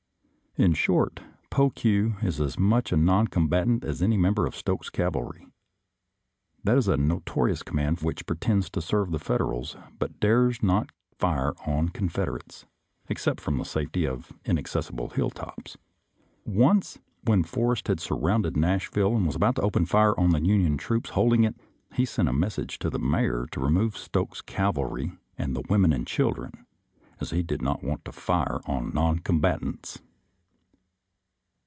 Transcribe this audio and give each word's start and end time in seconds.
In 0.57 0.73
short, 0.73 1.21
Pokue 1.49 2.17
is 2.21 2.41
as 2.41 2.59
much 2.59 2.91
a 2.91 2.97
noncombat 2.97 3.67
ant 3.69 3.85
as 3.85 4.01
any 4.03 4.17
member 4.17 4.45
of 4.45 4.53
Stokes's 4.53 4.89
cavalry. 4.89 5.47
That 6.65 6.77
is 6.77 6.89
a 6.89 6.97
notorious 6.97 7.63
command 7.63 8.01
which 8.01 8.25
pretends 8.25 8.69
to 8.71 8.81
serve 8.81 9.11
the 9.11 9.17
Federals, 9.17 9.77
but 9.97 10.19
dares 10.19 10.61
not 10.61 10.89
fire 11.17 11.53
on 11.65 11.87
Confederates, 11.87 12.65
except 13.07 13.39
from 13.39 13.59
the 13.59 13.63
safety 13.63 14.05
of 14.05 14.33
inaccessible 14.43 15.11
hilltops. 15.11 15.77
Once, 16.45 16.99
when 17.23 17.43
Forrest 17.45 17.87
had 17.87 18.01
surrounded 18.01 18.57
Nashville 18.57 19.15
and 19.15 19.25
was 19.25 19.37
about 19.37 19.55
to 19.55 19.61
open 19.61 19.85
fire 19.85 20.19
on 20.19 20.31
the 20.31 20.45
Union 20.45 20.75
troops 20.75 21.11
holding 21.11 21.45
it, 21.45 21.55
he 21.93 22.03
sent 22.03 22.27
a 22.27 22.33
message 22.33 22.77
to 22.79 22.89
the 22.89 22.99
mayor 22.99 23.47
to 23.51 23.61
remove 23.61 23.95
Stokes's 23.95 24.41
cavalry 24.41 25.13
and 25.37 25.55
the 25.55 25.63
women 25.69 25.93
and 25.93 26.05
children, 26.05 26.65
as 27.21 27.29
he 27.31 27.41
did 27.41 27.61
not 27.61 27.85
want 27.85 28.03
to 28.03 28.11
fire 28.11 28.59
on 28.65 28.91
noncom 28.91 29.39
batants. 29.39 29.97